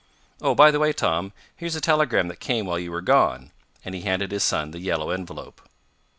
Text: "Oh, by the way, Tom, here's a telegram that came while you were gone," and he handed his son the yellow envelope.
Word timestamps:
"Oh, 0.41 0.55
by 0.55 0.71
the 0.71 0.79
way, 0.79 0.93
Tom, 0.93 1.31
here's 1.55 1.75
a 1.75 1.79
telegram 1.79 2.27
that 2.29 2.39
came 2.39 2.65
while 2.65 2.79
you 2.79 2.89
were 2.91 3.01
gone," 3.03 3.51
and 3.85 3.93
he 3.93 4.01
handed 4.01 4.31
his 4.31 4.43
son 4.43 4.71
the 4.71 4.79
yellow 4.79 5.11
envelope. 5.11 5.61